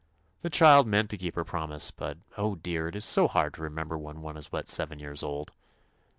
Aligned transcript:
The 0.39 0.49
child 0.49 0.87
meant 0.87 1.11
to 1.11 1.17
keep 1.17 1.35
her 1.35 1.43
promise, 1.43 1.91
but, 1.91 2.17
oh, 2.35 2.55
dear 2.55 2.85
I 2.85 2.89
it 2.89 2.95
is 2.95 3.05
so 3.05 3.27
hard 3.27 3.53
to 3.53 3.61
remember 3.61 3.99
when 3.99 4.23
one 4.23 4.35
is 4.35 4.47
but 4.47 4.67
seven 4.67 4.97
years 4.97 5.21
old. 5.21 5.51